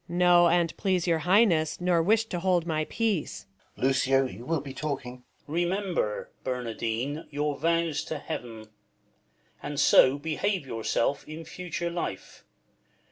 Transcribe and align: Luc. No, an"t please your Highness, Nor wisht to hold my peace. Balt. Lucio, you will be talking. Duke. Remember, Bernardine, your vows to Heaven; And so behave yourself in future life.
Luc. 0.09 0.17
No, 0.17 0.47
an"t 0.49 0.73
please 0.79 1.05
your 1.05 1.19
Highness, 1.29 1.79
Nor 1.79 2.01
wisht 2.01 2.31
to 2.31 2.39
hold 2.39 2.65
my 2.65 2.85
peace. 2.85 3.45
Balt. 3.75 3.85
Lucio, 3.85 4.25
you 4.25 4.47
will 4.47 4.59
be 4.59 4.73
talking. 4.73 5.17
Duke. 5.17 5.25
Remember, 5.45 6.31
Bernardine, 6.43 7.27
your 7.29 7.55
vows 7.55 8.03
to 8.05 8.17
Heaven; 8.17 8.69
And 9.61 9.79
so 9.79 10.17
behave 10.17 10.65
yourself 10.65 11.23
in 11.27 11.45
future 11.45 11.91
life. 11.91 12.43